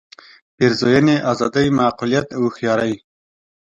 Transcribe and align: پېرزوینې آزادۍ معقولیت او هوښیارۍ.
پېرزوینې 0.55 1.15
آزادۍ 1.31 1.67
معقولیت 1.79 2.27
او 2.35 2.41
هوښیارۍ. 2.47 2.93